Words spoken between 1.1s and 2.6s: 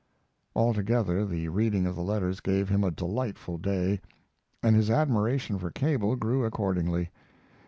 the reading of the letters